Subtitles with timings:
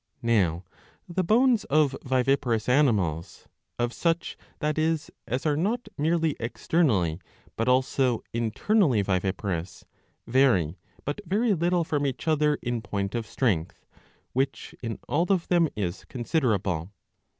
[0.01, 0.63] ^ Now
[1.07, 7.21] the bones of viviparous animals, of such that is as are not merely externally
[7.55, 9.85] but also internally viviparous,*
[10.25, 13.85] vary but very little from each other in point of strength,
[14.33, 16.91] which in all of them is considerable.